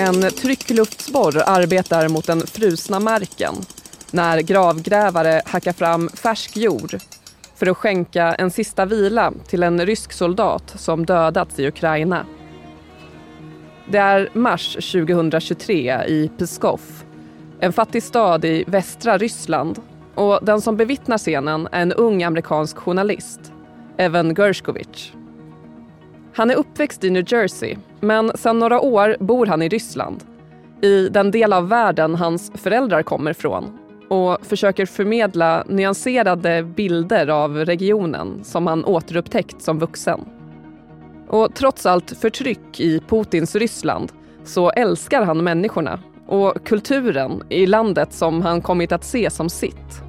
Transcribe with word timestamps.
En 0.00 0.22
tryckluftsborr 0.22 1.42
arbetar 1.46 2.08
mot 2.08 2.26
den 2.26 2.40
frusna 2.40 3.00
marken 3.00 3.54
när 4.10 4.40
gravgrävare 4.40 5.42
hackar 5.46 5.72
fram 5.72 6.08
färsk 6.08 6.56
jord 6.56 6.98
för 7.56 7.66
att 7.66 7.76
skänka 7.76 8.34
en 8.34 8.50
sista 8.50 8.84
vila 8.84 9.32
till 9.48 9.62
en 9.62 9.86
rysk 9.86 10.12
soldat 10.12 10.74
som 10.76 11.06
dödats 11.06 11.58
i 11.58 11.66
Ukraina. 11.66 12.26
Det 13.88 13.98
är 13.98 14.28
mars 14.32 14.72
2023 14.72 16.04
i 16.06 16.30
Pskov, 16.38 16.80
en 17.60 17.72
fattig 17.72 18.02
stad 18.02 18.44
i 18.44 18.64
västra 18.66 19.18
Ryssland. 19.18 19.80
Och 20.14 20.38
den 20.42 20.60
som 20.60 20.76
bevittnar 20.76 21.18
scenen 21.18 21.68
är 21.72 21.82
en 21.82 21.92
ung 21.92 22.22
amerikansk 22.22 22.76
journalist, 22.76 23.40
Evan 23.96 24.34
Gershkovich. 24.34 25.12
Han 26.34 26.50
är 26.50 26.54
uppväxt 26.54 27.04
i 27.04 27.10
New 27.10 27.24
Jersey, 27.32 27.76
men 28.00 28.32
sedan 28.34 28.58
några 28.58 28.80
år 28.80 29.16
bor 29.20 29.46
han 29.46 29.62
i 29.62 29.68
Ryssland. 29.68 30.24
I 30.82 31.08
den 31.08 31.30
del 31.30 31.52
av 31.52 31.68
världen 31.68 32.14
hans 32.14 32.52
föräldrar 32.54 33.02
kommer 33.02 33.32
från 33.32 33.78
och 34.08 34.46
försöker 34.46 34.86
förmedla 34.86 35.64
nyanserade 35.68 36.62
bilder 36.62 37.28
av 37.28 37.56
regionen 37.56 38.44
som 38.44 38.66
han 38.66 38.84
återupptäckt 38.84 39.62
som 39.62 39.78
vuxen. 39.78 40.20
Och 41.28 41.54
trots 41.54 41.86
allt 41.86 42.10
förtryck 42.20 42.80
i 42.80 43.00
Putins 43.08 43.56
Ryssland 43.56 44.12
så 44.44 44.70
älskar 44.70 45.22
han 45.22 45.44
människorna 45.44 46.00
och 46.26 46.66
kulturen 46.66 47.42
i 47.48 47.66
landet 47.66 48.12
som 48.12 48.42
han 48.42 48.60
kommit 48.60 48.92
att 48.92 49.04
se 49.04 49.30
som 49.30 49.48
sitt. 49.48 50.02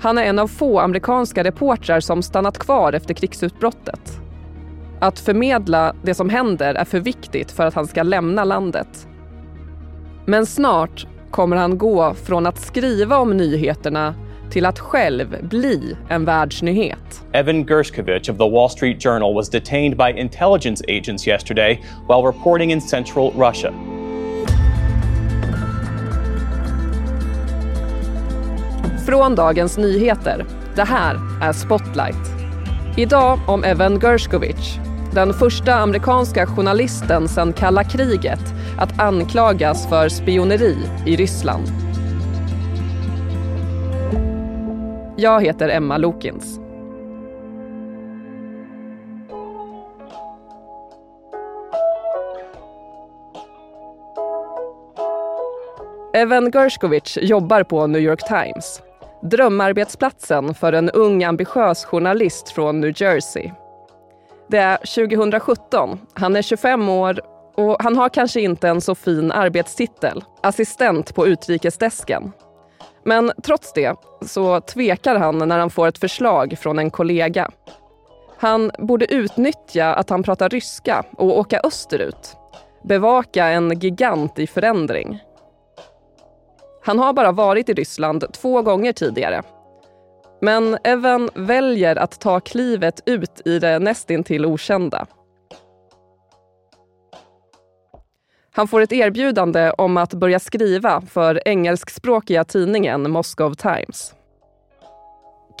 Han 0.00 0.18
är 0.18 0.24
en 0.24 0.38
av 0.38 0.48
få 0.48 0.80
amerikanska 0.80 1.44
reportrar 1.44 2.00
som 2.00 2.22
stannat 2.22 2.58
kvar 2.58 2.92
efter 2.92 3.14
krigsutbrottet. 3.14 4.23
Att 5.04 5.20
förmedla 5.20 5.94
det 6.02 6.14
som 6.14 6.30
händer 6.30 6.74
är 6.74 6.84
för 6.84 7.00
viktigt 7.00 7.52
för 7.52 7.66
att 7.66 7.74
han 7.74 7.86
ska 7.86 8.02
lämna 8.02 8.44
landet. 8.44 9.06
Men 10.26 10.46
snart 10.46 11.06
kommer 11.30 11.56
han 11.56 11.78
gå 11.78 12.14
från 12.14 12.46
att 12.46 12.60
skriva 12.60 13.18
om 13.18 13.36
nyheterna 13.36 14.14
till 14.50 14.66
att 14.66 14.78
själv 14.78 15.48
bli 15.48 15.96
en 16.08 16.24
världsnyhet. 16.24 17.24
Evan 17.32 17.66
Gershkovich 17.66 18.30
of 18.30 18.38
the 18.38 18.50
Wall 18.50 18.70
Street 18.70 19.02
Journal 19.02 19.34
was 19.34 19.50
detained 19.50 19.96
by 19.96 20.20
intelligence 20.20 20.84
agents 20.88 21.28
yesterday 21.28 21.74
while 22.08 22.22
reporting 22.26 22.72
in 22.72 22.80
central 22.80 23.32
Russia. 23.36 23.72
Från 29.06 29.34
Dagens 29.34 29.78
Nyheter. 29.78 30.44
Det 30.76 30.84
här 30.84 31.16
är 31.42 31.52
Spotlight. 31.52 32.44
Idag 32.96 33.38
om 33.46 33.64
Evan 33.64 34.00
Gershkovich, 34.00 34.78
den 35.14 35.34
första 35.34 35.74
amerikanska 35.74 36.46
journalisten 36.46 37.28
sedan 37.28 37.52
kalla 37.52 37.84
kriget 37.84 38.40
att 38.78 39.00
anklagas 39.00 39.88
för 39.88 40.08
spioneri 40.08 40.76
i 41.06 41.16
Ryssland. 41.16 41.64
Jag 45.16 45.42
heter 45.44 45.68
Emma 45.68 45.98
Lokins. 45.98 46.58
Evan 56.14 56.50
Gershkovich 56.50 57.18
jobbar 57.22 57.62
på 57.62 57.86
New 57.86 58.02
York 58.02 58.28
Times. 58.28 58.82
Drömarbetsplatsen 59.22 60.54
för 60.54 60.72
en 60.72 60.90
ung 60.90 61.24
ambitiös 61.24 61.84
journalist 61.84 62.48
från 62.48 62.80
New 62.80 62.92
Jersey. 63.02 63.50
Det 64.48 64.58
är 64.58 64.76
2017. 64.76 66.00
Han 66.14 66.36
är 66.36 66.42
25 66.42 66.88
år 66.88 67.20
och 67.56 67.82
han 67.82 67.96
har 67.96 68.08
kanske 68.08 68.40
inte 68.40 68.68
en 68.68 68.80
så 68.80 68.94
fin 68.94 69.32
arbetstitel, 69.32 70.24
assistent 70.42 71.14
på 71.14 71.26
utrikesdesken. 71.26 72.32
Men 73.04 73.32
trots 73.42 73.72
det 73.72 73.96
så 74.26 74.60
tvekar 74.60 75.16
han 75.16 75.38
när 75.38 75.58
han 75.58 75.70
får 75.70 75.86
ett 75.86 75.98
förslag 75.98 76.58
från 76.58 76.78
en 76.78 76.90
kollega. 76.90 77.50
Han 78.38 78.70
borde 78.78 79.14
utnyttja 79.14 79.94
att 79.94 80.10
han 80.10 80.22
pratar 80.22 80.48
ryska 80.48 81.04
och 81.16 81.38
åka 81.38 81.60
österut. 81.64 82.36
Bevaka 82.84 83.46
en 83.46 83.78
gigant 83.78 84.38
i 84.38 84.46
förändring. 84.46 85.22
Han 86.84 86.98
har 86.98 87.12
bara 87.12 87.32
varit 87.32 87.68
i 87.68 87.72
Ryssland 87.72 88.32
två 88.32 88.62
gånger 88.62 88.92
tidigare. 88.92 89.42
Men 90.44 90.78
Evan 90.84 91.30
väljer 91.34 91.96
att 91.96 92.20
ta 92.20 92.40
klivet 92.40 93.00
ut 93.06 93.42
i 93.44 93.58
det 93.58 93.78
nästintill 93.78 94.46
okända. 94.46 95.06
Han 98.54 98.68
får 98.68 98.80
ett 98.80 98.92
erbjudande 98.92 99.70
om 99.70 99.96
att 99.96 100.14
börja 100.14 100.38
skriva 100.38 101.00
för 101.00 101.48
engelskspråkiga 101.48 102.44
tidningen 102.44 103.10
Moscow 103.10 103.54
Times. 103.54 104.14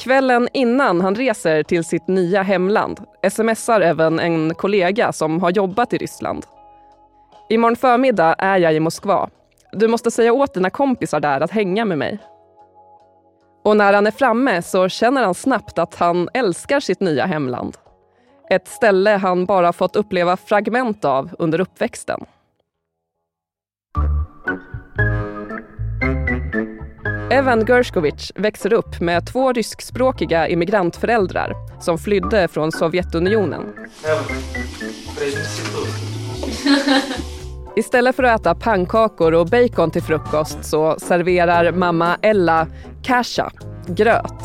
Kvällen 0.02 0.48
innan 0.52 1.00
han 1.00 1.14
reser 1.14 1.62
till 1.62 1.84
sitt 1.84 2.08
nya 2.08 2.42
hemland 2.42 3.00
smsar 3.30 3.80
även 3.80 4.18
en 4.18 4.54
kollega 4.54 5.12
som 5.12 5.42
har 5.42 5.50
jobbat 5.50 5.92
i 5.92 5.98
Ryssland. 5.98 6.46
Imorgon 7.48 7.76
förmiddag 7.76 8.34
är 8.38 8.58
jag 8.58 8.74
i 8.74 8.80
Moskva. 8.80 9.28
Du 9.72 9.88
måste 9.88 10.10
säga 10.10 10.32
åt 10.32 10.54
dina 10.54 10.70
kompisar 10.70 11.20
där 11.20 11.40
att 11.40 11.50
hänga 11.50 11.84
med 11.84 11.98
mig. 11.98 12.18
Och 13.64 13.76
när 13.76 13.92
han 13.92 14.06
är 14.06 14.10
framme 14.10 14.62
så 14.62 14.88
känner 14.88 15.24
han 15.24 15.34
snabbt 15.34 15.78
att 15.78 15.94
han 15.94 16.28
älskar 16.34 16.80
sitt 16.80 17.00
nya 17.00 17.26
hemland. 17.26 17.76
Ett 18.50 18.68
ställe 18.68 19.10
han 19.10 19.46
bara 19.46 19.72
fått 19.72 19.96
uppleva 19.96 20.36
fragment 20.36 21.04
av 21.04 21.30
under 21.38 21.60
uppväxten. 21.60 22.24
Evan 27.30 27.64
Gershkovich 27.66 28.30
växer 28.34 28.72
upp 28.72 29.00
med 29.00 29.26
två 29.26 29.52
ryskspråkiga 29.52 30.48
immigrantföräldrar 30.48 31.54
som 31.80 31.98
flydde 31.98 32.48
från 32.48 32.72
Sovjetunionen. 32.72 33.72
Istället 37.75 38.15
för 38.15 38.23
att 38.23 38.41
äta 38.41 38.55
pannkakor 38.55 39.33
och 39.33 39.47
bacon 39.47 39.91
till 39.91 40.03
frukost 40.03 40.65
så 40.65 40.99
serverar 40.99 41.71
mamma 41.71 42.17
Ella 42.21 42.67
kasha, 43.03 43.51
gröt. 43.87 44.43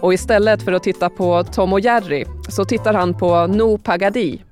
Och 0.00 0.14
istället 0.14 0.62
för 0.62 0.72
att 0.72 0.82
titta 0.82 1.10
på 1.10 1.44
Tom 1.44 1.72
och 1.72 1.80
Jerry 1.80 2.24
så 2.48 2.64
tittar 2.64 2.94
han 2.94 3.14
på 3.14 3.46
No 3.46 3.78
Pagadi, 3.78 4.42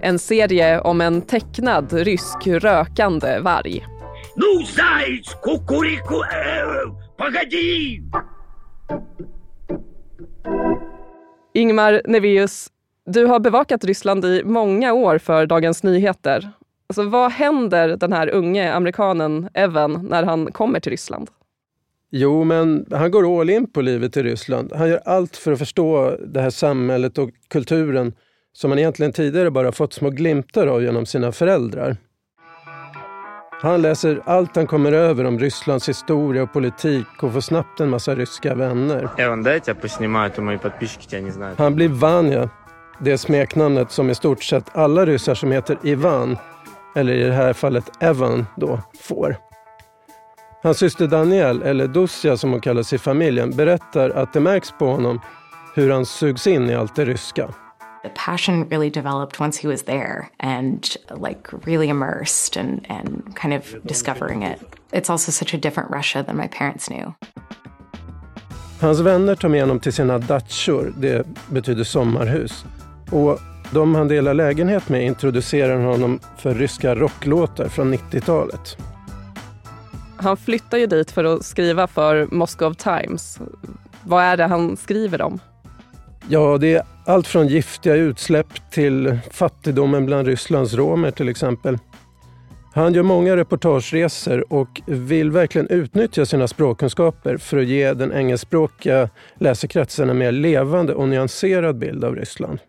en 0.00 0.18
serie 0.18 0.80
om 0.80 1.00
en 1.00 1.22
tecknad 1.22 1.92
rysk 1.92 2.46
rökande 2.46 3.38
varg. 3.38 3.86
Ну, 4.36 4.64
заяц, 4.64 5.34
кукурику, 5.42 6.14
э, 6.14 6.90
погоди! 7.16 8.02
Ingmar 11.54 12.02
Neveus, 12.04 12.68
du 13.06 13.24
har 13.24 13.40
bevakat 13.40 13.84
Ryssland 13.84 14.24
i 14.24 14.42
många 14.44 14.92
år 14.92 15.18
för 15.18 15.46
Dagens 15.46 15.82
Nyheter. 15.82 16.50
Alltså, 16.91 17.03
vad 17.03 17.31
händer 17.31 17.87
den 17.87 18.13
här 18.13 18.29
unge 18.29 18.73
amerikanen 18.73 19.49
Evan 19.53 20.07
när 20.09 20.23
han 20.23 20.51
kommer 20.51 20.79
till 20.79 20.91
Ryssland? 20.91 21.29
Jo, 22.09 22.43
men 22.43 22.85
han 22.91 23.11
går 23.11 23.41
all 23.41 23.49
in 23.49 23.71
på 23.71 23.81
livet 23.81 24.17
i 24.17 24.23
Ryssland. 24.23 24.73
Han 24.75 24.89
gör 24.89 25.01
allt 25.05 25.37
för 25.37 25.51
att 25.51 25.59
förstå 25.59 26.17
det 26.27 26.41
här 26.41 26.49
samhället 26.49 27.17
och 27.17 27.29
kulturen 27.47 28.13
som 28.53 28.71
han 28.71 28.79
egentligen 28.79 29.13
tidigare 29.13 29.51
bara 29.51 29.71
fått 29.71 29.93
små 29.93 30.09
glimtar 30.09 30.67
av 30.67 30.83
genom 30.83 31.05
sina 31.05 31.31
föräldrar. 31.31 31.97
Han 33.61 33.81
läser 33.81 34.21
allt 34.25 34.55
han 34.55 34.67
kommer 34.67 34.91
över 34.91 35.25
om 35.25 35.39
Rysslands 35.39 35.89
historia 35.89 36.43
och 36.43 36.53
politik 36.53 37.23
och 37.23 37.33
får 37.33 37.41
snabbt 37.41 37.79
en 37.79 37.89
massa 37.89 38.15
ryska 38.15 38.55
vänner. 38.55 39.09
Han 41.57 41.75
blir 41.75 41.89
Vanja, 41.89 42.49
det 42.99 43.17
smeknamnet 43.17 43.91
som 43.91 44.09
i 44.09 44.15
stort 44.15 44.43
sett 44.43 44.65
alla 44.73 45.05
ryssar 45.05 45.35
som 45.35 45.51
heter 45.51 45.77
Ivan, 45.83 46.37
eller 46.95 47.13
i 47.13 47.23
det 47.23 47.33
här 47.33 47.53
fallet 47.53 47.91
Evan, 47.99 48.45
då 48.55 48.79
får. 48.99 49.37
Hans 50.63 50.77
syster 50.77 51.07
Daniel, 51.07 51.63
eller 51.63 51.87
Dusja 51.87 52.37
som 52.37 52.51
hon 52.51 52.61
kallas 52.61 52.93
i 52.93 52.97
familjen, 52.97 53.51
berättar 53.51 54.09
att 54.09 54.33
det 54.33 54.39
märks 54.39 54.71
på 54.71 54.85
honom 54.85 55.21
hur 55.75 55.91
han 55.91 56.05
sugs 56.05 56.47
in 56.47 56.69
i 56.69 56.75
allt 56.75 56.95
det 56.95 57.05
ryska. 57.05 57.47
The 58.03 58.09
passion 58.15 58.69
really 58.69 58.89
developed 58.89 59.41
once 59.41 59.61
he 59.61 59.67
was 59.67 59.83
there 59.83 60.29
and 60.39 60.87
like 61.09 61.41
really 61.65 61.87
immersed 61.87 62.57
and, 62.57 62.85
and 62.89 63.37
kind 63.41 63.53
of 63.53 63.83
discovering 63.83 64.43
it. 64.43 64.59
It's 64.91 65.11
also 65.11 65.31
such 65.31 65.53
a 65.53 65.57
different 65.57 65.91
Russia 65.91 66.23
than 66.23 66.37
my 66.37 66.47
parents 66.47 66.89
knew. 66.89 67.13
Hans 68.81 68.99
vänner 68.99 69.35
tar 69.35 69.49
med 69.49 69.61
honom 69.61 69.79
till 69.79 69.93
sina 69.93 70.17
datchor, 70.17 70.93
det 70.97 71.27
betyder 71.49 71.83
sommarhus. 71.83 72.65
Och 73.11 73.39
de 73.73 73.95
han 73.95 74.07
delar 74.07 74.33
lägenhet 74.33 74.89
med 74.89 75.05
introducerar 75.05 75.79
honom 75.79 76.19
för 76.37 76.55
ryska 76.55 76.95
rocklåtar 76.95 77.67
från 77.67 77.93
90-talet. 77.93 78.77
Han 80.17 80.37
flyttar 80.37 80.77
ju 80.77 80.87
dit 80.87 81.11
för 81.11 81.23
att 81.23 81.45
skriva 81.45 81.87
för 81.87 82.27
Moscow 82.31 82.73
Times. 82.73 83.39
Vad 84.03 84.23
är 84.23 84.37
det 84.37 84.43
han 84.43 84.77
skriver 84.77 85.21
om? 85.21 85.39
Ja, 86.29 86.57
det 86.57 86.75
är 86.75 86.83
allt 87.05 87.27
från 87.27 87.47
giftiga 87.47 87.95
utsläpp 87.95 88.71
till 88.71 89.17
fattigdomen 89.31 90.05
bland 90.05 90.27
Rysslands 90.27 90.73
romer 90.73 91.11
till 91.11 91.29
exempel. 91.29 91.77
Han 92.73 92.93
gör 92.93 93.03
många 93.03 93.37
reportageresor 93.37 94.53
och 94.53 94.81
vill 94.85 95.31
verkligen 95.31 95.67
utnyttja 95.67 96.25
sina 96.25 96.47
språkkunskaper 96.47 97.37
för 97.37 97.57
att 97.57 97.67
ge 97.67 97.93
den 97.93 98.13
engelskspråkiga 98.13 99.09
läsekretsen 99.35 100.09
en 100.09 100.17
mer 100.17 100.31
levande 100.31 100.93
och 100.93 101.09
nyanserad 101.09 101.77
bild 101.77 102.03
av 102.03 102.15
Ryssland. 102.15 102.59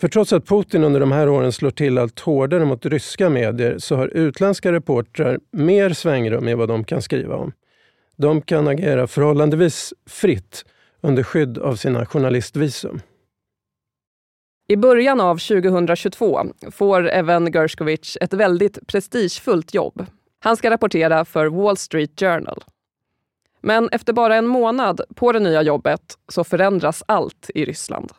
För 0.00 0.08
trots 0.08 0.32
att 0.32 0.46
Putin 0.46 0.84
under 0.84 1.00
de 1.00 1.12
här 1.12 1.28
åren 1.28 1.52
slår 1.52 1.70
till 1.70 1.98
allt 1.98 2.20
hårdare 2.20 2.64
mot 2.64 2.86
ryska 2.86 3.30
medier 3.30 3.78
så 3.78 3.96
har 3.96 4.08
utländska 4.08 4.72
reportrar 4.72 5.40
mer 5.50 5.90
svängrum 5.90 6.48
i 6.48 6.54
vad 6.54 6.68
de 6.68 6.84
kan 6.84 7.02
skriva 7.02 7.36
om. 7.36 7.52
De 8.16 8.42
kan 8.42 8.68
agera 8.68 9.06
förhållandevis 9.06 9.94
fritt 10.06 10.64
under 11.00 11.22
skydd 11.22 11.58
av 11.58 11.76
sina 11.76 12.06
journalistvisum. 12.06 13.00
I 14.68 14.76
början 14.76 15.20
av 15.20 15.36
2022 15.36 16.44
får 16.70 17.08
Evan 17.08 17.52
Gershkovich 17.52 18.16
ett 18.20 18.34
väldigt 18.34 18.86
prestigefullt 18.86 19.74
jobb. 19.74 20.06
Han 20.38 20.56
ska 20.56 20.70
rapportera 20.70 21.24
för 21.24 21.46
Wall 21.46 21.76
Street 21.76 22.20
Journal. 22.20 22.64
Men 23.60 23.88
efter 23.88 24.12
bara 24.12 24.36
en 24.36 24.46
månad 24.46 25.00
på 25.14 25.32
det 25.32 25.40
nya 25.40 25.62
jobbet 25.62 26.02
så 26.28 26.44
förändras 26.44 27.02
allt 27.06 27.50
i 27.54 27.64
Ryssland. 27.64 28.12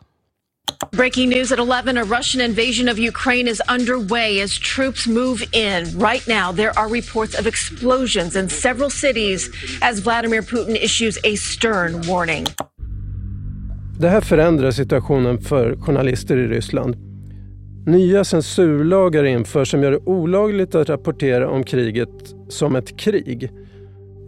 Breaking 0.90 1.30
news 1.30 1.52
at 1.52 1.58
11 1.58 1.96
a 1.96 2.04
Russian 2.04 2.40
invasion 2.40 2.88
of 2.88 2.98
Ukraine 2.98 3.48
is 3.48 3.62
underway 3.68 4.40
as 4.40 4.58
troops 4.58 5.06
move 5.06 5.42
in. 5.52 5.98
Right 5.98 6.28
now, 6.28 6.52
there 6.52 6.78
are 6.78 6.88
reports 6.88 7.38
of 7.38 7.46
explosions 7.46 8.36
in 8.36 8.48
several 8.48 8.90
cities 8.90 9.50
as 9.80 10.00
Vladimir 10.00 10.42
Putin 10.42 10.76
issues 10.76 11.18
a 11.24 11.36
stern 11.36 12.02
warning. 12.06 12.46
Det 13.98 14.08
här 14.08 14.20
förändrar 14.20 14.70
situationen 14.70 15.40
för 15.40 15.76
journalister 15.76 16.36
i 16.36 16.46
Ryssland. 16.46 16.96
Nya 17.86 18.24
censurlagar 18.24 19.24
införs 19.24 19.70
som 19.70 19.82
gör 19.82 19.90
det 19.90 19.98
olagligt 20.06 20.74
att 20.74 20.88
rapportera 20.88 21.50
om 21.50 21.64
kriget 21.64 22.34
som 22.48 22.76
ett 22.76 22.98
krig. 22.98 23.50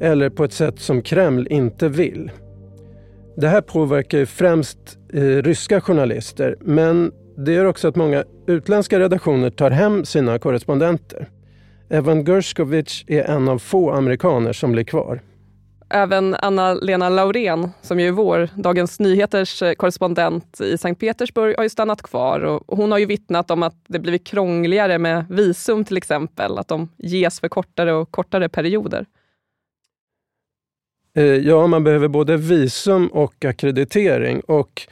Eller 0.00 0.30
på 0.30 0.44
ett 0.44 0.52
sätt 0.52 0.80
som 0.80 1.02
Kreml 1.02 1.46
inte 1.50 1.88
vill. 1.88 2.30
Det 3.36 3.48
här 3.48 3.60
påverkar 3.60 4.24
främst 4.24 4.78
eh, 5.12 5.20
ryska 5.22 5.80
journalister 5.80 6.56
men 6.60 7.12
det 7.36 7.52
gör 7.52 7.64
också 7.64 7.88
att 7.88 7.96
många 7.96 8.24
utländska 8.46 9.00
redaktioner 9.00 9.50
tar 9.50 9.70
hem 9.70 10.04
sina 10.04 10.38
korrespondenter. 10.38 11.28
Evan 11.90 12.24
Gershkovich 12.24 13.04
är 13.06 13.22
en 13.22 13.48
av 13.48 13.58
få 13.58 13.90
amerikaner 13.90 14.52
som 14.52 14.72
blir 14.72 14.84
kvar. 14.84 15.20
Även 15.90 16.34
Anna-Lena 16.34 17.08
Laurén, 17.08 17.70
som 17.82 18.00
ju 18.00 18.08
är 18.08 18.12
vår 18.12 18.48
Dagens 18.56 19.00
Nyheters 19.00 19.62
eh, 19.62 19.74
korrespondent 19.74 20.60
i 20.60 20.78
Sankt 20.78 21.00
Petersburg, 21.00 21.56
har 21.56 21.62
ju 21.62 21.68
stannat 21.68 22.02
kvar. 22.02 22.40
Och 22.40 22.76
hon 22.76 22.92
har 22.92 22.98
ju 22.98 23.06
vittnat 23.06 23.50
om 23.50 23.62
att 23.62 23.76
det 23.88 23.98
blivit 23.98 24.26
krångligare 24.26 24.98
med 24.98 25.24
visum 25.30 25.84
till 25.84 25.96
exempel, 25.96 26.58
att 26.58 26.68
de 26.68 26.88
ges 26.96 27.40
för 27.40 27.48
kortare 27.48 27.92
och 27.92 28.10
kortare 28.10 28.48
perioder. 28.48 29.06
Eh, 31.16 31.24
ja, 31.24 31.66
man 31.66 31.84
behöver 31.84 32.08
både 32.08 32.36
visum 32.36 33.06
och 33.06 33.44
akkreditering. 33.44 34.40
Och 34.40 34.82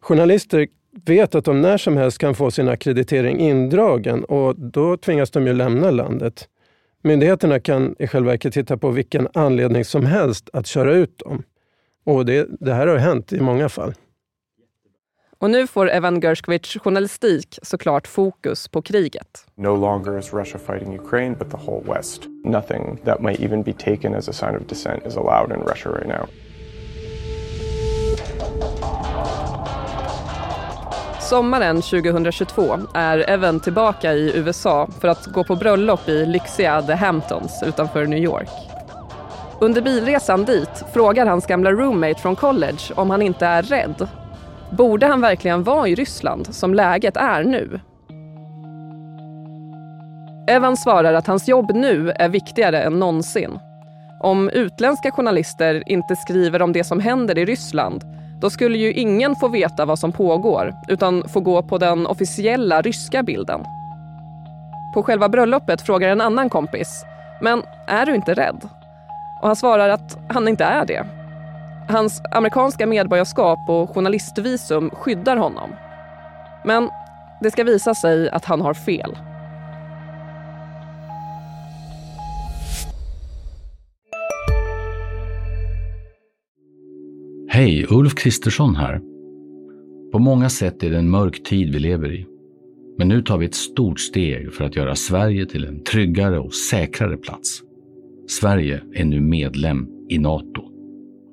journalister 0.00 0.68
vet 1.04 1.34
att 1.34 1.44
de 1.44 1.60
när 1.60 1.78
som 1.78 1.96
helst 1.96 2.18
kan 2.18 2.34
få 2.34 2.50
sin 2.50 2.68
akkreditering 2.68 3.38
indragen 3.38 4.24
och 4.24 4.56
då 4.56 4.96
tvingas 4.96 5.30
de 5.30 5.46
ju 5.46 5.52
lämna 5.52 5.90
landet. 5.90 6.48
Myndigheterna 7.02 7.60
kan 7.60 7.94
i 7.98 8.06
själva 8.06 8.30
verket 8.30 8.54
titta 8.54 8.76
på 8.76 8.90
vilken 8.90 9.28
anledning 9.34 9.84
som 9.84 10.06
helst 10.06 10.50
att 10.52 10.66
köra 10.66 10.92
ut 10.92 11.18
dem. 11.18 11.42
Och 12.04 12.26
det, 12.26 12.48
det 12.60 12.74
här 12.74 12.86
har 12.86 12.96
hänt 12.96 13.32
i 13.32 13.40
många 13.40 13.68
fall. 13.68 13.94
Och 15.42 15.50
nu 15.50 15.66
får 15.66 15.90
Evan 15.90 16.20
Gershkovich 16.20 16.78
journalistik 16.78 17.58
såklart 17.62 18.06
fokus 18.06 18.68
på 18.68 18.82
kriget. 18.82 19.46
No 19.54 19.76
longer 19.76 20.18
is 20.18 20.32
Russia 20.32 20.58
fighting 20.58 21.00
Ukraine, 21.00 21.36
but 21.38 21.50
the 21.50 21.56
whole 21.56 21.94
West. 21.94 22.22
Nothing 22.44 22.98
that 23.04 23.20
might 23.20 23.40
even 23.40 23.62
be 23.62 23.72
taken 23.72 24.14
as 24.14 24.28
a 24.28 24.32
sign 24.32 24.56
of 24.56 24.66
dissent 24.66 25.06
is 25.06 25.16
allowed 25.16 25.52
in 25.56 25.62
Russia 25.66 25.90
right 25.90 26.08
now. 26.08 26.26
Sommaren 31.20 31.82
2022 31.82 32.78
är 32.94 33.18
Evan 33.30 33.60
tillbaka 33.60 34.14
i 34.14 34.36
USA 34.36 34.88
för 35.00 35.08
att 35.08 35.26
gå 35.26 35.44
på 35.44 35.56
bröllop 35.56 36.08
i 36.08 36.26
lyxiga 36.26 36.82
The 36.82 36.94
Hamptons 36.94 37.62
utanför 37.66 38.06
New 38.06 38.18
York. 38.18 38.48
Under 39.60 39.82
bilresan 39.82 40.44
dit 40.44 40.84
frågar 40.92 41.26
hans 41.26 41.46
gamla 41.46 41.72
roommate 41.72 42.20
från 42.20 42.36
college 42.36 42.80
om 42.94 43.10
han 43.10 43.22
inte 43.22 43.46
är 43.46 43.62
rädd. 43.62 44.08
Borde 44.70 45.06
han 45.06 45.20
verkligen 45.20 45.62
vara 45.62 45.88
i 45.88 45.94
Ryssland 45.94 46.54
som 46.54 46.74
läget 46.74 47.16
är 47.16 47.44
nu? 47.44 47.80
Evan 50.48 50.76
svarar 50.76 51.14
att 51.14 51.26
hans 51.26 51.48
jobb 51.48 51.70
nu 51.74 52.10
är 52.10 52.28
viktigare 52.28 52.82
än 52.82 52.98
någonsin. 52.98 53.58
Om 54.20 54.48
utländska 54.48 55.10
journalister 55.10 55.82
inte 55.86 56.16
skriver 56.16 56.62
om 56.62 56.72
det 56.72 56.84
som 56.84 57.00
händer 57.00 57.38
i 57.38 57.44
Ryssland 57.44 58.04
då 58.40 58.50
skulle 58.50 58.78
ju 58.78 58.92
ingen 58.92 59.36
få 59.36 59.48
veta 59.48 59.84
vad 59.84 59.98
som 59.98 60.12
pågår 60.12 60.74
utan 60.88 61.28
få 61.28 61.40
gå 61.40 61.62
på 61.62 61.78
den 61.78 62.06
officiella 62.06 62.82
ryska 62.82 63.22
bilden. 63.22 63.60
På 64.94 65.02
själva 65.02 65.28
bröllopet 65.28 65.82
frågar 65.82 66.08
en 66.08 66.20
annan 66.20 66.48
kompis 66.48 67.04
“Men 67.40 67.62
är 67.86 68.06
du 68.06 68.14
inte 68.14 68.34
rädd?” 68.34 68.68
och 69.42 69.46
han 69.46 69.56
svarar 69.56 69.88
att 69.88 70.18
han 70.28 70.48
inte 70.48 70.64
är 70.64 70.86
det. 70.86 71.19
Hans 71.90 72.22
amerikanska 72.30 72.86
medborgarskap 72.86 73.58
och 73.68 73.94
journalistvisum 73.94 74.90
skyddar 74.90 75.36
honom. 75.36 75.70
Men 76.64 76.90
det 77.40 77.50
ska 77.50 77.64
visa 77.64 77.94
sig 77.94 78.30
att 78.30 78.44
han 78.44 78.60
har 78.60 78.74
fel. 78.74 79.18
Hej, 87.48 87.86
Ulf 87.90 88.14
Kristersson 88.14 88.76
här. 88.76 89.00
På 90.12 90.18
många 90.18 90.48
sätt 90.48 90.82
är 90.82 90.90
det 90.90 90.98
en 90.98 91.10
mörk 91.10 91.42
tid 91.42 91.72
vi 91.72 91.78
lever 91.78 92.12
i. 92.12 92.26
Men 92.98 93.08
nu 93.08 93.22
tar 93.22 93.38
vi 93.38 93.46
ett 93.46 93.54
stort 93.54 94.00
steg 94.00 94.52
för 94.52 94.64
att 94.64 94.76
göra 94.76 94.94
Sverige 94.94 95.46
till 95.46 95.64
en 95.64 95.84
tryggare 95.84 96.38
och 96.38 96.54
säkrare 96.54 97.16
plats. 97.16 97.62
Sverige 98.28 98.82
är 98.94 99.04
nu 99.04 99.20
medlem 99.20 99.88
i 100.08 100.18
Nato. 100.18 100.69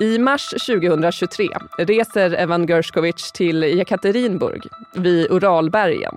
I 0.00 0.18
mars 0.18 0.50
2023 0.50 1.48
reser 1.78 2.34
Evan 2.34 2.66
Gershkovich 2.66 3.32
till 3.32 3.62
Jekaterinburg 3.62 4.66
vid 4.94 5.30
Uralbergen. 5.30 6.14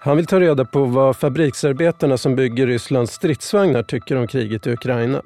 Han 0.00 0.16
vill 0.16 0.26
ta 0.26 0.40
reda 0.40 0.64
på 0.64 0.84
vad 0.84 1.16
fabriksarbetarna 1.16 2.18
som 2.18 2.36
bygger 2.36 2.66
Rysslands 2.66 3.12
stridsvagnar 3.12 3.82
tycker 3.82 4.16
om 4.16 4.26
kriget 4.26 4.66
i 4.66 4.72
Ukraina. 4.72 5.22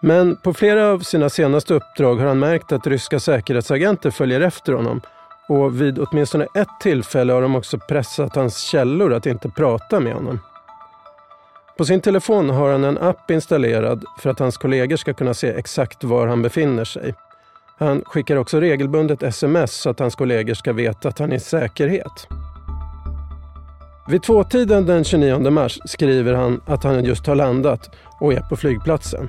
Men 0.00 0.36
på 0.36 0.54
flera 0.54 0.86
av 0.86 0.98
sina 0.98 1.30
senaste 1.30 1.74
uppdrag 1.74 2.16
har 2.16 2.26
han 2.26 2.38
märkt 2.38 2.72
att 2.72 2.86
ryska 2.86 3.20
säkerhetsagenter 3.20 4.10
följer 4.10 4.40
efter 4.40 4.72
honom 4.72 5.00
och 5.48 5.80
vid 5.80 5.98
åtminstone 5.98 6.46
ett 6.54 6.80
tillfälle 6.80 7.32
har 7.32 7.42
de 7.42 7.56
också 7.56 7.78
pressat 7.78 8.36
hans 8.36 8.58
källor 8.58 9.12
att 9.12 9.26
inte 9.26 9.48
prata 9.48 10.00
med 10.00 10.14
honom. 10.14 10.40
På 11.80 11.84
sin 11.84 12.00
telefon 12.00 12.50
har 12.50 12.72
han 12.72 12.84
en 12.84 12.98
app 12.98 13.30
installerad 13.30 14.04
för 14.18 14.30
att 14.30 14.38
hans 14.38 14.56
kollegor 14.56 14.96
ska 14.96 15.14
kunna 15.14 15.34
se 15.34 15.48
exakt 15.48 16.04
var 16.04 16.26
han 16.26 16.42
befinner 16.42 16.84
sig. 16.84 17.14
Han 17.78 18.02
skickar 18.06 18.36
också 18.36 18.60
regelbundet 18.60 19.22
sms 19.22 19.72
så 19.72 19.90
att 19.90 19.98
hans 19.98 20.14
kollegor 20.14 20.54
ska 20.54 20.72
veta 20.72 21.08
att 21.08 21.18
han 21.18 21.32
är 21.32 21.36
i 21.36 21.40
säkerhet. 21.40 22.28
Vid 24.08 24.22
tvåtiden 24.22 24.86
den 24.86 25.04
29 25.04 25.50
mars 25.50 25.78
skriver 25.84 26.34
han 26.34 26.60
att 26.66 26.84
han 26.84 27.04
just 27.04 27.26
har 27.26 27.34
landat 27.34 27.90
och 28.20 28.32
är 28.32 28.40
på 28.40 28.56
flygplatsen. 28.56 29.28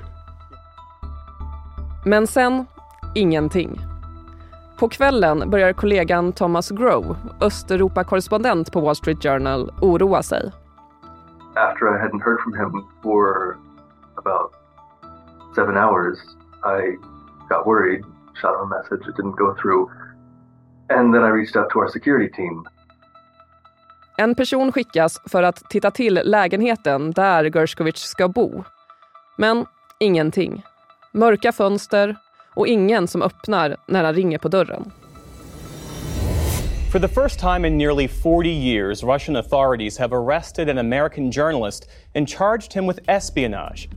Men 2.04 2.26
sen, 2.26 2.66
ingenting. 3.14 3.80
På 4.78 4.88
kvällen 4.88 5.50
börjar 5.50 5.72
kollegan 5.72 6.32
Thomas 6.32 6.70
Grow, 6.70 7.16
Östeuropa-korrespondent 7.40 8.72
på 8.72 8.80
Wall 8.80 8.96
Street 8.96 9.22
Journal, 9.22 9.72
oroa 9.80 10.22
sig. 10.22 10.52
After 11.56 11.88
I 11.88 12.00
hadn't 12.00 12.20
heard 12.20 12.40
from 12.40 12.54
him 12.54 12.88
for 13.02 13.58
about 14.16 14.52
seven 15.54 15.76
hours, 15.76 16.18
I 16.64 16.96
got 17.48 17.66
worried, 17.66 18.04
shot 18.40 18.54
him 18.54 18.72
a 18.72 18.76
message, 18.76 19.08
it 19.08 19.16
didn't 19.16 19.36
go 19.36 19.54
through. 19.62 19.90
And 20.88 21.14
then 21.14 21.22
I 21.22 21.28
reached 21.28 21.56
out 21.56 21.70
to 21.70 21.78
our 21.80 21.88
security 21.88 22.30
team. 22.36 22.64
En 24.16 24.34
person 24.34 24.72
skickas 24.72 25.20
för 25.26 25.42
att 25.42 25.70
titta 25.70 25.90
till 25.90 26.20
lägenheten 26.24 27.10
där 27.10 27.44
Gershkovich 27.44 27.98
ska 27.98 28.28
bo. 28.28 28.64
Men 29.36 29.66
ingenting. 30.00 30.64
Mörka 31.12 31.52
fönster 31.52 32.16
och 32.54 32.66
ingen 32.66 33.08
som 33.08 33.22
öppnar 33.22 33.76
när 33.86 34.04
han 34.04 34.14
ringer 34.14 34.38
på 34.38 34.48
dörren. 34.48 34.92
For 36.92 36.98
the 36.98 37.08
first 37.08 37.40
time 37.40 37.64
in 37.64 37.78
nearly 37.78 38.06
40 38.06 38.50
years, 38.50 39.02
Russian 39.02 39.36
authorities 39.36 39.96
have 39.98 40.12
arrested 40.12 40.68
an 40.68 40.78
American 40.78 41.32
journalist 41.32 41.88
and 42.14 42.28
charged 42.28 42.72
him 42.74 42.86
with 42.86 43.00
espionage. 43.08 43.88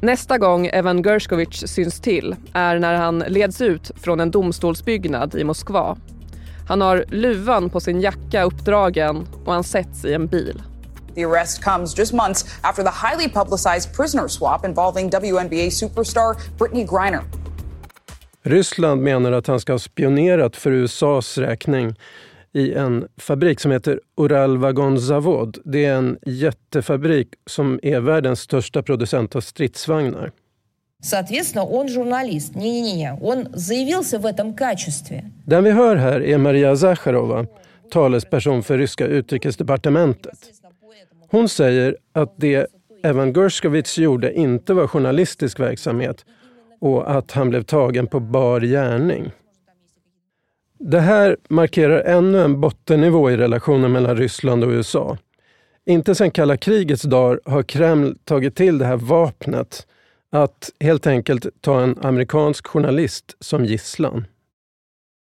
Nästa 0.00 0.38
gång 0.38 0.66
Evan 0.66 1.02
Gershkovich 1.02 1.68
syns 1.68 2.00
till 2.00 2.36
är 2.52 2.78
när 2.78 2.94
han 2.94 3.18
leds 3.18 3.60
ut 3.60 3.90
från 3.96 4.20
en 4.20 4.30
domstolsbyggnad 4.30 5.34
i 5.34 5.44
Moskva. 5.44 5.96
Han 6.68 6.80
har 6.80 7.04
luvan 7.08 7.70
på 7.70 7.80
sin 7.80 8.00
jacka 8.00 8.42
uppdragen 8.42 9.26
och 9.44 9.52
han 9.52 9.64
sätts 9.64 10.04
i 10.04 10.14
en 10.14 10.26
bil. 10.26 10.62
The 11.14 11.24
arrest 11.24 11.64
comes 11.64 11.98
just 11.98 12.12
months 12.12 12.44
after 12.62 12.82
the 12.82 13.08
highly 13.08 13.28
publicized 13.28 13.96
prisoner 13.96 14.28
swap 14.28 14.64
involving 14.64 15.10
WNBA 15.10 15.70
superstar 15.70 16.36
Brittany 16.58 16.84
Griner. 16.84 17.43
Ryssland 18.43 19.01
menar 19.01 19.31
att 19.31 19.47
han 19.47 19.59
ska 19.59 19.73
ha 19.73 19.79
spionerat 19.79 20.55
för 20.55 20.71
USAs 20.71 21.37
räkning 21.37 21.95
i 22.53 22.73
en 22.73 23.07
fabrik 23.17 23.59
som 23.59 23.71
heter 23.71 23.99
Uralvagonzavod. 24.17 25.57
Det 25.65 25.85
är 25.85 25.95
en 25.95 26.17
jättefabrik 26.25 27.27
som 27.45 27.79
är 27.83 27.99
världens 27.99 28.39
största 28.39 28.83
producent 28.83 29.35
av 29.35 29.41
stridsvagnar. 29.41 30.31
Соответственно, 31.01 31.63
он 31.63 31.87
журналист. 31.87 32.55
Не-не-не, 32.55 33.17
он 33.21 33.47
заявился 33.53 34.19
в 34.19 34.25
этом 34.25 34.53
качестве. 34.53 35.23
Den 35.45 35.63
vi 35.63 35.71
hör 35.71 35.95
här 35.95 36.21
är 36.21 36.37
Maria 36.37 36.75
Zacharova, 36.75 37.45
talesperson 37.91 38.63
för 38.63 38.77
ryska 38.77 39.05
utrikesdepartementet. 39.05 40.39
Hon 41.31 41.49
säger 41.49 41.97
att 42.13 42.33
det 42.37 42.67
Evan 43.03 43.33
Gershkovich 43.33 43.97
gjorde 43.99 44.33
inte 44.33 44.73
var 44.73 44.87
journalistisk 44.87 45.59
verksamhet 45.59 46.25
och 46.84 47.16
att 47.16 47.32
han 47.32 47.50
blev 47.50 47.62
tagen 47.62 48.06
på 48.06 48.20
bar 48.20 48.60
gärning. 48.60 49.30
Det 50.78 51.00
här 51.00 51.36
markerar 51.48 52.00
ännu 52.00 52.42
en 52.42 52.60
bottennivå 52.60 53.30
i 53.30 53.36
relationen 53.36 53.92
mellan 53.92 54.16
Ryssland 54.16 54.64
och 54.64 54.70
USA. 54.70 55.18
Inte 55.86 56.14
sedan 56.14 56.30
kalla 56.30 56.56
krigets 56.56 57.02
dagar 57.02 57.40
har 57.44 57.62
Kreml 57.62 58.16
tagit 58.24 58.56
till 58.56 58.78
det 58.78 58.84
här 58.84 58.96
vapnet 58.96 59.86
att 60.30 60.70
helt 60.80 61.06
enkelt 61.06 61.46
ta 61.60 61.82
en 61.82 61.98
amerikansk 62.02 62.66
journalist 62.66 63.36
som 63.40 63.64
gisslan. 63.64 64.26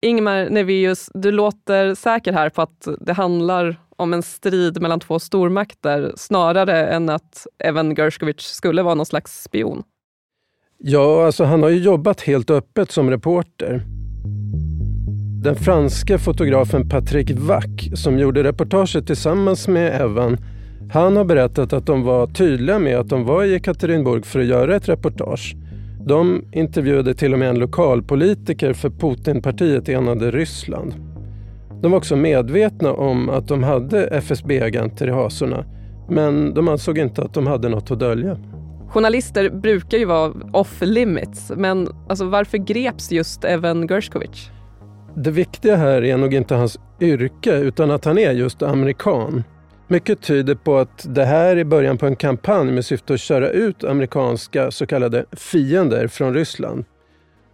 Ingmar 0.03 0.49
Neveus, 0.51 1.11
du 1.15 1.33
låter 1.33 1.95
säker 1.95 2.33
här 2.33 2.51
på 2.51 2.63
att 2.63 2.89
det 3.01 3.13
handlar 3.13 3.77
om 3.97 4.15
en 4.15 4.23
strid 4.23 4.83
mellan 4.83 5.01
två 5.01 5.19
stormakter 5.19 6.13
snarare 6.17 6.89
än 6.89 7.09
att 7.09 7.47
Evan 7.59 7.95
Gershkovich 7.95 8.43
skulle 8.43 8.83
vara 8.83 8.95
någon 8.95 9.07
slags 9.07 9.43
spion. 9.43 9.83
Ja, 10.83 11.27
alltså 11.27 11.45
han 11.45 11.63
har 11.63 11.71
ju 11.71 11.79
jobbat 11.79 12.21
helt 12.21 12.51
öppet 12.51 12.91
som 12.91 13.11
reporter. 13.11 13.83
Den 15.43 15.55
franske 15.55 16.19
fotografen 16.19 16.89
Patrick 16.89 17.31
Wack 17.31 17.91
som 17.95 18.19
gjorde 18.19 18.45
reportaget 18.45 19.07
tillsammans 19.07 19.69
med 19.69 20.01
Evan 20.01 20.37
han 20.93 21.17
har 21.17 21.25
berättat 21.25 21.73
att 21.73 21.87
de 21.87 22.03
var 22.03 22.27
tydliga 22.27 22.79
med 22.79 22.97
att 22.97 23.09
de 23.09 23.25
var 23.25 23.45
i 23.45 23.55
Ekaterinburg 23.55 24.27
för 24.27 24.41
att 24.41 24.47
göra 24.47 24.77
ett 24.77 24.89
reportage. 24.89 25.57
De 26.07 26.45
intervjuade 26.53 27.15
till 27.15 27.33
och 27.33 27.39
med 27.39 27.49
en 27.49 27.59
lokalpolitiker 27.59 28.73
för 28.73 28.91
Putinpartiet 28.91 29.89
Enade 29.89 30.31
Ryssland. 30.31 30.95
De 31.83 31.91
var 31.91 31.99
också 31.99 32.17
medvetna 32.17 32.93
om 32.93 33.31
att 33.31 33.49
de 33.49 33.63
hade 33.63 34.07
FSB-agenter 34.07 35.09
i 35.09 35.11
hasorna 35.11 35.65
men 36.09 36.55
de 36.55 36.69
ansåg 36.69 36.99
inte 36.99 37.23
att 37.23 37.35
de 37.35 37.47
hade 37.47 37.69
något 37.69 37.91
att 37.91 37.99
dölja. 37.99 38.39
Journalister 38.91 39.51
brukar 39.51 39.99
ju 39.99 40.05
vara 40.05 40.33
off 40.53 40.79
limits, 40.81 41.53
men 41.57 41.89
alltså 42.09 42.25
varför 42.25 42.59
greps 42.59 43.13
just 43.13 43.45
Evan 43.45 43.87
Gershkovich? 43.87 44.51
Det 45.17 45.31
viktiga 45.31 45.77
här 45.77 46.05
är 46.05 46.17
nog 46.17 46.35
inte 46.35 46.55
hans 46.55 46.79
yrke 47.01 47.57
utan 47.57 47.91
att 47.91 48.05
han 48.05 48.19
är 48.19 48.33
just 48.33 48.63
amerikan. 48.63 49.45
Mycket 49.89 50.23
tyder 50.23 50.55
på 50.55 50.79
att 50.79 51.07
det 51.15 51.25
här 51.25 51.57
är 51.57 51.65
början 51.65 51.99
på 51.99 52.07
en 52.07 52.17
kampanj 52.17 52.73
med 52.73 52.85
syfte 52.85 53.15
att 53.15 53.21
köra 53.21 53.51
ut 53.51 53.85
amerikanska 53.85 54.71
så 54.71 54.87
kallade 54.87 55.25
fiender 55.33 56.09
från 56.09 56.35
Ryssland. 56.35 56.85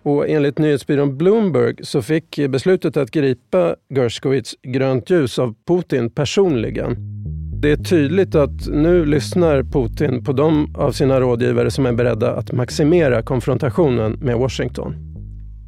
Och 0.02 0.28
enligt 0.28 0.58
nyhetsbyrån 0.58 1.18
Bloomberg 1.18 1.74
så 1.82 2.02
fick 2.02 2.38
beslutet 2.48 2.96
att 2.96 3.10
gripa 3.10 3.76
Gershkovich 3.94 4.54
grönt 4.62 5.10
ljus 5.10 5.38
av 5.38 5.54
Putin 5.66 6.10
personligen. 6.10 7.15
Det 7.60 7.70
är 7.70 7.76
tydligt 7.76 8.34
att 8.34 8.66
nu 8.66 9.04
lyssnar 9.04 9.62
Putin 9.62 10.24
på 10.24 10.32
de 10.32 10.74
av 10.74 10.92
sina 10.92 11.20
rådgivare 11.20 11.70
som 11.70 11.86
är 11.86 11.92
beredda 11.92 12.32
att 12.32 12.52
maximera 12.52 13.22
konfrontationen 13.22 14.12
med 14.12 14.36
Washington. 14.36 14.94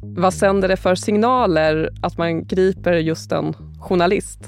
Vad 0.03 0.33
sänder 0.33 0.67
det 0.67 0.77
för 0.77 0.95
signaler 0.95 1.89
att 2.01 2.17
man 2.17 2.47
griper 2.47 2.93
just 2.93 3.31
en 3.31 3.53
journalist? 3.79 4.39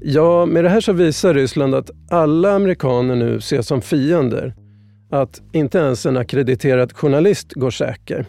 Ja, 0.00 0.46
med 0.46 0.64
det 0.64 0.70
här 0.70 0.80
så 0.80 0.92
visar 0.92 1.34
Ryssland 1.34 1.74
att 1.74 1.90
alla 2.10 2.52
amerikaner 2.52 3.16
nu 3.16 3.36
ses 3.36 3.66
som 3.66 3.80
fiender. 3.80 4.54
Att 5.10 5.42
inte 5.52 5.78
ens 5.78 6.06
en 6.06 6.16
akkrediterad 6.16 6.92
journalist 6.92 7.52
går 7.52 7.70
säker. 7.70 8.26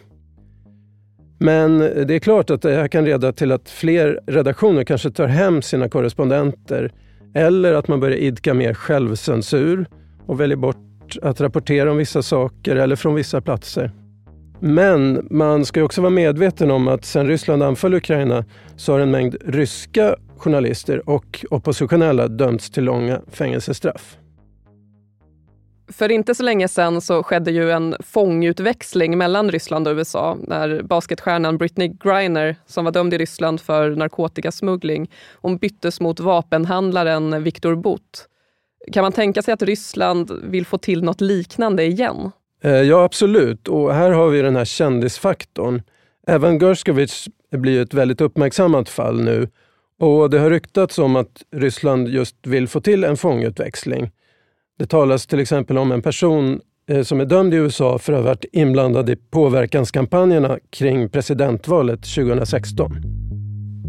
Men 1.39 1.79
det 1.79 2.15
är 2.15 2.19
klart 2.19 2.49
att 2.49 2.61
det 2.61 2.75
här 2.75 2.87
kan 2.87 3.05
leda 3.05 3.31
till 3.31 3.51
att 3.51 3.69
fler 3.69 4.19
redaktioner 4.27 4.83
kanske 4.83 5.11
tar 5.11 5.27
hem 5.27 5.61
sina 5.61 5.89
korrespondenter 5.89 6.91
eller 7.33 7.73
att 7.73 7.87
man 7.87 7.99
börjar 7.99 8.17
idka 8.17 8.53
mer 8.53 8.73
självcensur 8.73 9.85
och 10.25 10.39
väljer 10.39 10.57
bort 10.57 11.17
att 11.21 11.41
rapportera 11.41 11.91
om 11.91 11.97
vissa 11.97 12.21
saker 12.21 12.75
eller 12.75 12.95
från 12.95 13.15
vissa 13.15 13.41
platser. 13.41 13.91
Men 14.59 15.27
man 15.29 15.65
ska 15.65 15.83
också 15.83 16.01
vara 16.01 16.09
medveten 16.09 16.71
om 16.71 16.87
att 16.87 17.05
sedan 17.05 17.27
Ryssland 17.27 17.63
anföll 17.63 17.93
Ukraina 17.93 18.45
så 18.75 18.93
har 18.93 18.99
en 18.99 19.11
mängd 19.11 19.35
ryska 19.45 20.15
journalister 20.37 21.09
och 21.09 21.45
oppositionella 21.49 22.27
dömts 22.27 22.69
till 22.69 22.83
långa 22.83 23.21
fängelsestraff. 23.31 24.18
För 25.89 26.11
inte 26.11 26.35
så 26.35 26.43
länge 26.43 26.67
sedan 26.67 27.01
så 27.01 27.23
skedde 27.23 27.51
ju 27.51 27.71
en 27.71 27.95
fångutväxling 27.99 29.17
mellan 29.17 29.51
Ryssland 29.51 29.87
och 29.87 29.95
USA 29.95 30.37
när 30.47 30.81
basketstjärnan 30.81 31.57
Britney 31.57 31.87
Griner, 31.87 32.55
som 32.65 32.85
var 32.85 32.91
dömd 32.91 33.13
i 33.13 33.17
Ryssland 33.17 33.61
för 33.61 33.89
narkotikasmuggling, 33.89 35.11
hon 35.33 35.57
byttes 35.57 36.01
mot 36.01 36.19
vapenhandlaren 36.19 37.43
Viktor 37.43 37.75
Butt. 37.75 38.27
Kan 38.91 39.01
man 39.01 39.11
tänka 39.11 39.41
sig 39.41 39.53
att 39.53 39.61
Ryssland 39.61 40.31
vill 40.43 40.65
få 40.65 40.77
till 40.77 41.03
något 41.03 41.21
liknande 41.21 41.83
igen? 41.83 42.31
Eh, 42.63 42.71
ja, 42.71 43.03
absolut. 43.03 43.67
Och 43.67 43.93
här 43.93 44.11
har 44.11 44.29
vi 44.29 44.41
den 44.41 44.55
här 44.55 44.65
kändisfaktorn. 44.65 45.81
Även 46.27 46.59
Gershkovich 46.59 47.27
blir 47.51 47.81
ett 47.81 47.93
väldigt 47.93 48.21
uppmärksammat 48.21 48.89
fall 48.89 49.21
nu. 49.21 49.47
Och 49.99 50.29
det 50.29 50.39
har 50.39 50.49
ryktats 50.49 50.99
om 50.99 51.15
att 51.15 51.43
Ryssland 51.51 52.07
just 52.07 52.35
vill 52.43 52.67
få 52.67 52.81
till 52.81 53.03
en 53.03 53.17
fångutväxling. 53.17 54.11
Det 54.79 54.85
talas 54.85 55.27
till 55.27 55.39
exempel 55.39 55.77
om 55.77 55.91
en 55.91 56.01
person 56.01 56.61
eh, 56.89 57.01
som 57.01 57.19
är 57.19 57.25
dömd 57.25 57.53
i 57.53 57.57
USA 57.57 57.97
för 57.97 58.13
att 58.13 58.19
ha 58.19 58.25
varit 58.25 58.45
inblandad 58.51 59.09
i 59.09 59.15
påverkanskampanjerna 59.15 60.59
kring 60.69 61.09
presidentvalet 61.09 61.99
2016. 62.15 62.91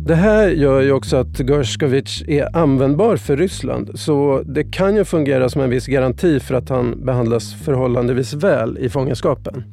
Det 0.07 0.15
här 0.15 0.49
gör 0.49 0.81
ju 0.81 0.93
också 0.93 1.17
att 1.17 1.41
Gershkovich 1.41 2.29
är 2.29 2.57
användbar 2.57 3.17
för 3.17 3.37
Ryssland 3.37 3.91
så 3.95 4.43
det 4.43 4.65
kan 4.65 4.97
ju 4.97 5.05
fungera 5.05 5.49
som 5.49 5.61
en 5.61 5.71
viss 5.71 5.87
garanti 5.87 6.41
för 6.41 6.55
att 6.55 6.69
han 6.69 7.05
behandlas 7.05 7.55
förhållandevis 7.65 8.33
väl 8.33 8.79
i 8.79 8.89
fångenskapen. 8.89 9.65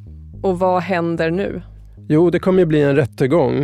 Och 0.43 0.59
vad 0.59 0.81
händer 0.81 1.31
nu? 1.31 1.62
Jo, 2.09 2.29
det 2.29 2.39
kommer 2.39 2.59
ju 2.59 2.65
bli 2.65 2.81
en 2.81 2.95
rättegång. 2.95 3.63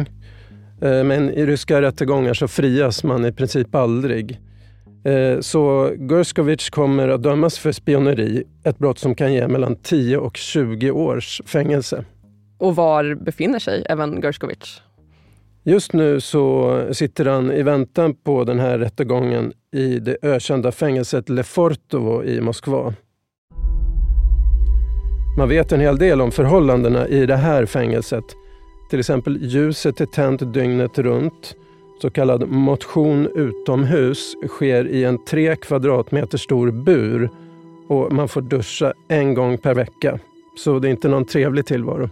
Eh, 0.81 1.03
men 1.03 1.29
i 1.29 1.45
ryska 1.45 1.81
rättegångar 1.81 2.33
så 2.33 2.47
frias 2.47 3.03
man 3.03 3.25
i 3.25 3.31
princip 3.31 3.75
aldrig. 3.75 4.39
Eh, 5.05 5.39
så 5.39 5.91
Gershkovich 6.09 6.69
kommer 6.69 7.07
att 7.07 7.23
dömas 7.23 7.59
för 7.59 7.71
spioneri, 7.71 8.43
ett 8.63 8.77
brott 8.77 8.99
som 8.99 9.15
kan 9.15 9.33
ge 9.33 9.47
mellan 9.47 9.75
10 9.75 10.17
och 10.17 10.37
20 10.37 10.91
års 10.91 11.41
fängelse. 11.45 12.05
Och 12.57 12.75
var 12.75 13.15
befinner 13.15 13.59
sig 13.59 13.85
Evan 13.89 14.21
Gershkovich? 14.21 14.81
Just 15.65 15.93
nu 15.93 16.21
så 16.21 16.79
sitter 16.91 17.25
han 17.25 17.51
i 17.51 17.63
väntan 17.63 18.15
på 18.15 18.43
den 18.43 18.59
här 18.59 18.79
rättegången 18.79 19.53
i 19.71 19.99
det 19.99 20.17
ökända 20.21 20.71
fängelset 20.71 21.29
Lefortovo 21.29 22.23
i 22.23 22.41
Moskva. 22.41 22.93
Man 25.37 25.49
vet 25.49 25.71
en 25.71 25.79
hel 25.79 25.97
del 25.97 26.21
om 26.21 26.31
förhållandena 26.31 27.07
i 27.07 27.25
det 27.25 27.35
här 27.35 27.65
fängelset. 27.65 28.23
Till 28.89 28.99
exempel 28.99 29.37
ljuset 29.41 30.01
är 30.01 30.05
tänt 30.05 30.53
dygnet 30.53 30.99
runt. 30.99 31.55
Så 32.03 32.09
kallad 32.09 32.49
motion 32.49 33.27
utomhus 33.35 34.35
sker 34.47 34.87
i 34.87 35.03
en 35.03 35.25
tre 35.25 35.55
kvadratmeter 35.55 36.37
stor 36.37 36.71
bur 36.71 37.29
och 37.87 38.13
man 38.13 38.27
får 38.27 38.41
duscha 38.41 38.93
en 39.09 39.33
gång 39.33 39.57
per 39.57 39.75
vecka. 39.75 40.19
Så 40.57 40.79
det 40.79 40.87
är 40.87 40.89
inte 40.89 41.07
någon 41.07 41.25
trevlig 41.25 41.65
tillvaro. 41.65 42.09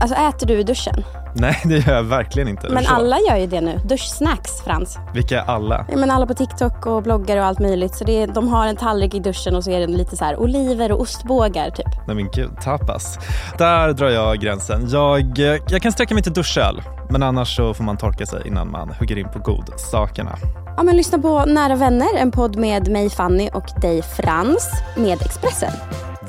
Alltså 0.00 0.16
äter 0.16 0.46
du 0.46 0.54
i 0.54 0.62
duschen? 0.62 0.94
Nej, 1.34 1.62
det 1.64 1.78
gör 1.86 1.94
jag 1.94 2.02
verkligen 2.02 2.48
inte. 2.48 2.68
Men 2.68 2.86
alla 2.86 3.18
gör 3.28 3.36
ju 3.36 3.46
det 3.46 3.60
nu. 3.60 3.80
Duschsnacks, 3.84 4.62
Frans. 4.64 4.98
Vilka 5.14 5.40
är 5.40 5.46
alla? 5.46 5.86
Ja, 5.90 5.96
men 5.96 6.10
alla 6.10 6.26
på 6.26 6.34
TikTok 6.34 6.86
och 6.86 7.02
bloggar 7.02 7.36
och 7.36 7.44
allt 7.44 7.58
möjligt. 7.58 7.94
Så 7.94 8.04
det 8.04 8.22
är, 8.22 8.26
de 8.26 8.48
har 8.48 8.66
en 8.66 8.76
tallrik 8.76 9.14
i 9.14 9.18
duschen 9.18 9.56
och 9.56 9.64
så 9.64 9.70
är 9.70 9.80
det 9.80 9.86
lite 9.86 10.16
så 10.16 10.24
här 10.24 10.36
oliver 10.36 10.92
och 10.92 11.00
ostbågar 11.00 11.70
typ. 11.70 11.87
Nej 12.08 12.16
men 12.16 12.28
gud, 12.34 12.50
tapas. 12.60 13.18
Där 13.58 13.92
drar 13.92 14.08
jag 14.08 14.40
gränsen. 14.40 14.88
Jag, 14.90 15.38
jag 15.68 15.82
kan 15.82 15.92
sträcka 15.92 16.14
mig 16.14 16.22
till 16.22 16.32
duschöl. 16.32 16.82
Men 17.10 17.22
annars 17.22 17.56
så 17.56 17.74
får 17.74 17.84
man 17.84 17.96
torka 17.96 18.26
sig 18.26 18.42
innan 18.46 18.70
man 18.70 18.90
hugger 18.90 19.18
in 19.18 19.28
på 19.32 19.38
godsakerna. 19.38 20.36
Ja, 20.76 20.82
men 20.82 20.96
lyssna 20.96 21.18
på 21.18 21.44
Nära 21.44 21.76
vänner, 21.76 22.16
en 22.16 22.30
podd 22.30 22.56
med 22.56 22.88
mig 22.88 23.10
Fanny 23.10 23.50
och 23.52 23.80
dig 23.80 24.02
Frans 24.02 24.70
med 24.96 25.22
Expressen. 25.22 25.72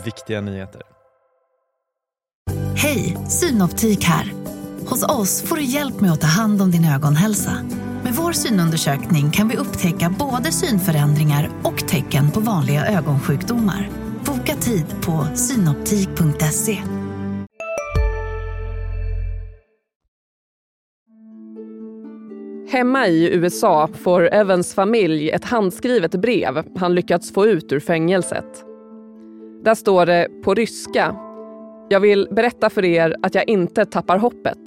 Viktiga 0.05 0.41
nyheter. 0.41 0.81
Hej, 2.75 3.17
Synoptik 3.27 4.03
här. 4.03 4.33
Hos 4.89 5.03
oss 5.03 5.41
får 5.41 5.55
du 5.55 5.63
hjälp 5.63 6.01
med 6.01 6.11
att 6.11 6.21
ta 6.21 6.27
hand 6.27 6.61
om 6.61 6.71
din 6.71 6.85
ögonhälsa. 6.85 7.51
Med 8.03 8.13
vår 8.13 8.31
synundersökning 8.31 9.31
kan 9.31 9.47
vi 9.49 9.57
upptäcka 9.57 10.13
både 10.19 10.51
synförändringar 10.51 11.49
och 11.63 11.87
tecken 11.87 12.31
på 12.31 12.39
vanliga 12.39 12.85
ögonsjukdomar. 12.85 14.08
Boka 14.49 14.61
tid 14.61 14.85
på 15.05 15.35
synoptik.se. 15.35 16.77
Hemma 22.71 23.07
i 23.07 23.35
USA 23.35 23.87
får 23.87 24.33
Evans 24.33 24.73
familj 24.73 25.29
ett 25.29 25.45
handskrivet 25.45 26.11
brev 26.11 26.63
han 26.75 26.95
lyckats 26.95 27.33
få 27.33 27.45
ut 27.45 27.71
ur 27.71 27.79
fängelset. 27.79 28.65
Där 29.63 29.75
står 29.75 30.05
det 30.05 30.27
på 30.43 30.53
ryska. 30.53 31.15
Jag 31.89 31.99
vill 31.99 32.27
berätta 32.31 32.69
för 32.69 32.85
er 32.85 33.15
att 33.23 33.35
jag 33.35 33.49
inte 33.49 33.85
tappar 33.85 34.17
hoppet. 34.17 34.59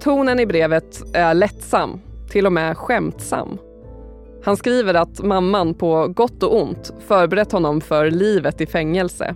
Tonen 0.00 0.40
i 0.40 0.46
brevet 0.46 1.16
är 1.16 1.34
lättsam, 1.34 2.00
till 2.30 2.46
och 2.46 2.52
med 2.52 2.76
skämtsam. 2.76 3.58
Han 4.44 4.56
skriver 4.56 4.94
att 4.94 5.22
mamman 5.22 5.74
på 5.74 6.08
gott 6.08 6.42
och 6.42 6.60
ont 6.62 6.92
förberett 7.06 7.52
honom 7.52 7.80
för 7.80 8.10
livet 8.10 8.60
i 8.60 8.66
fängelse. 8.66 9.34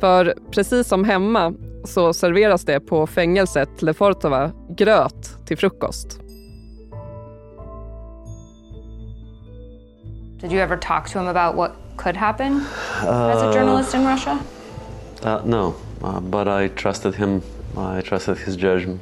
För 0.00 0.34
precis 0.50 0.88
som 0.88 1.04
hemma 1.04 1.54
så 1.84 2.12
serveras 2.12 2.64
det 2.64 2.80
på 2.80 3.06
fängelset 3.06 3.82
Lefortova 3.82 4.50
gröt 4.68 5.46
till 5.46 5.58
frukost. 5.58 6.20
Did 10.40 10.52
you 10.52 10.62
ever 10.62 10.76
talk 10.76 11.08
to 11.12 11.18
him 11.18 11.28
about 11.28 11.56
what 11.56 11.72
could 11.96 12.16
happen 12.16 12.64
as 13.00 13.42
a 13.42 13.52
journalist 13.52 13.94
in 13.94 14.06
Russia? 14.06 14.38
Uh, 15.24 15.40
no, 15.46 15.74
uh, 16.02 16.20
but 16.20 16.46
I 16.46 16.68
trusted 16.68 17.14
him. 17.14 17.42
I 17.76 18.02
trusted 18.02 18.38
his 18.38 18.56
judgment. 18.56 19.00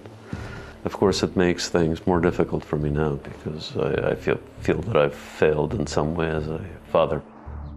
Of 0.85 0.93
course, 0.93 1.27
it 1.27 1.37
makes 1.37 1.71
things 1.71 2.07
more 2.07 2.21
difficult 2.21 2.65
for 2.65 2.77
me 2.77 2.91
now 2.91 3.19
because 3.25 3.77
I, 3.77 4.13
I 4.13 4.17
feel, 4.17 4.39
feel 4.61 4.83
that 4.83 4.97
I've 4.97 5.15
failed 5.15 5.81
in 5.81 5.87
some 5.87 6.15
way 6.15 6.31
as 6.31 6.49
a 6.49 6.59
father. 6.91 7.21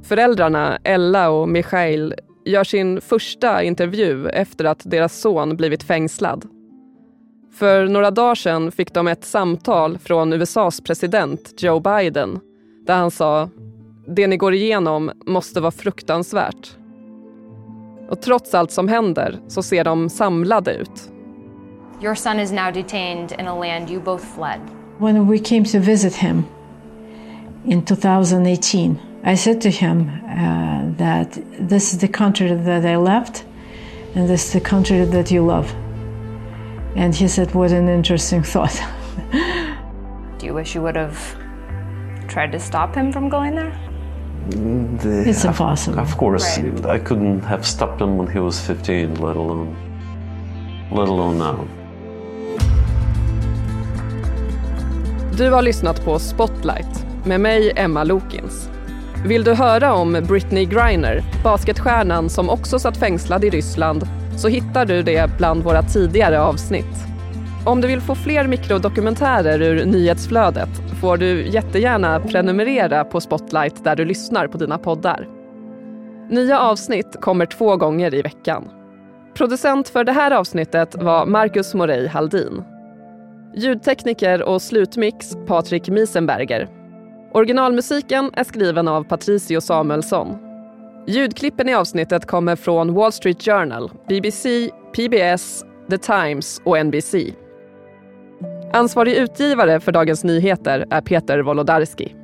Föräldrarna 0.03 0.77
Ella 0.83 1.29
och 1.29 1.49
Michail, 1.49 2.13
gör 2.45 2.63
sin 2.63 3.01
första 3.01 3.63
intervju 3.63 4.29
efter 4.29 4.65
att 4.65 4.81
deras 4.83 5.19
son 5.19 5.55
blivit 5.55 5.83
fängslad. 5.83 6.45
För 7.53 7.87
några 7.87 8.11
dagar 8.11 8.35
sedan 8.35 8.71
fick 8.71 8.93
de 8.93 9.07
ett 9.07 9.25
samtal 9.25 9.97
från 9.97 10.33
USAs 10.33 10.81
president 10.81 11.53
Joe 11.63 11.79
Biden 11.79 12.39
där 12.85 12.95
han 12.95 13.11
sa 13.11 13.49
det 14.07 14.27
ni 14.27 14.37
går 14.37 14.53
igenom 14.53 15.11
måste 15.25 15.61
vara 15.61 15.71
fruktansvärt. 15.71 16.77
Och 18.09 18.21
trots 18.21 18.53
allt 18.53 18.71
som 18.71 18.87
händer 18.87 19.39
så 19.47 19.63
ser 19.63 19.83
de 19.83 20.09
samlade 20.09 20.73
ut. 20.73 21.11
Your 22.01 22.15
son 22.15 22.39
is 22.39 22.51
now 22.51 22.71
detained 22.71 23.31
in 23.33 23.47
a 23.47 23.57
land 23.57 23.89
you 23.89 23.99
both 23.99 24.23
fled. 24.23 24.59
When 24.99 25.27
we 25.27 25.39
came 25.39 25.63
to 25.65 25.79
visit 25.79 26.13
him 26.15 26.47
in 27.65 27.83
2018, 27.85 28.99
I 29.23 29.35
said 29.35 29.61
to 29.61 29.69
him 29.71 30.09
uh, 30.09 30.91
that 30.97 31.37
this 31.59 31.93
is 31.93 31.99
the 31.99 32.07
country 32.07 32.53
that 32.53 32.85
I 32.85 32.97
left 32.97 33.45
and 34.13 34.29
this 34.29 34.47
is 34.47 34.53
the 34.53 34.61
country 34.61 35.03
that 35.05 35.31
you 35.31 35.45
love. 35.45 35.73
And 36.95 37.13
he 37.13 37.27
said, 37.27 37.53
What 37.53 37.71
an 37.71 37.89
interesting 37.89 38.43
thought. 38.53 38.79
Do 40.37 40.45
you 40.45 40.53
wish 40.53 40.75
you 40.75 40.81
would 40.81 40.95
have 40.95 41.17
tried 42.27 42.51
to 42.51 42.59
stop 42.59 42.95
him 42.95 43.11
from 43.11 43.29
going 43.29 43.55
there? 43.55 43.73
The- 44.49 45.25
It's 45.29 45.43
impossible. 45.43 45.99
Of 45.99 46.15
course, 46.17 46.57
Right. 46.59 46.85
I 46.85 46.99
couldn't 46.99 47.41
have 47.41 47.65
stopped 47.65 47.99
him 48.01 48.17
when 48.17 48.27
he 48.27 48.39
was 48.39 48.59
15, 48.61 49.15
let 49.15 49.35
alone, 49.35 49.75
let 50.91 51.07
alone 51.07 51.39
now. 51.39 51.67
Du 55.37 55.51
har 55.51 55.61
lyssnat 55.61 56.05
på 56.05 56.19
Spotlight 56.19 57.05
med 57.25 57.39
mig, 57.39 57.71
Emma 57.75 58.03
Lokins. 58.03 58.69
Vill 59.25 59.43
du 59.43 59.53
höra 59.53 59.93
om 59.93 60.25
Britney 60.27 60.65
Griner, 60.65 61.23
basketstjärnan 61.43 62.29
som 62.29 62.49
också 62.49 62.79
satt 62.79 62.97
fängslad 62.97 63.43
i 63.43 63.49
Ryssland, 63.49 64.03
så 64.37 64.47
hittar 64.47 64.85
du 64.85 65.03
det 65.03 65.37
bland 65.37 65.63
våra 65.63 65.81
tidigare 65.81 66.41
avsnitt. 66.41 66.95
Om 67.65 67.81
du 67.81 67.87
vill 67.87 68.01
få 68.01 68.15
fler 68.15 68.47
mikrodokumentärer 68.47 69.61
ur 69.61 69.85
nyhetsflödet 69.85 70.69
får 71.01 71.17
du 71.17 71.47
jättegärna 71.47 72.19
prenumerera 72.19 73.03
på 73.03 73.21
Spotlight 73.21 73.83
där 73.83 73.95
du 73.95 74.05
lyssnar 74.05 74.47
på 74.47 74.57
dina 74.57 74.77
poddar. 74.77 75.27
Nya 76.29 76.59
avsnitt 76.59 77.17
kommer 77.21 77.45
två 77.45 77.77
gånger 77.77 78.13
i 78.13 78.21
veckan. 78.21 78.69
Producent 79.37 79.89
för 79.89 80.03
det 80.03 80.11
här 80.11 80.31
avsnittet 80.31 80.95
var 80.95 81.25
Marcus 81.25 81.73
Morey 81.73 82.07
Haldin. 82.07 82.63
Ljudtekniker 83.57 84.43
och 84.43 84.61
slutmix 84.61 85.37
Patrik 85.47 85.89
Miesenberger. 85.89 86.69
Originalmusiken 87.33 88.31
är 88.33 88.43
skriven 88.43 88.87
av 88.87 89.03
Patricio 89.03 89.61
Samuelsson. 89.61 90.37
Ljudklippen 91.07 91.69
i 91.69 91.75
avsnittet 91.75 92.25
kommer 92.25 92.55
från 92.55 92.93
Wall 92.93 93.11
Street 93.11 93.43
Journal, 93.43 93.91
BBC, 94.07 94.69
PBS, 94.95 95.63
The 95.89 95.97
Times 95.97 96.61
och 96.63 96.85
NBC. 96.85 97.15
Ansvarig 98.73 99.15
utgivare 99.15 99.79
för 99.79 99.91
Dagens 99.91 100.23
Nyheter 100.23 100.85
är 100.89 101.01
Peter 101.01 101.39
Wolodarski. 101.39 102.15